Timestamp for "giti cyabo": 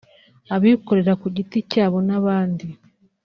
1.35-1.97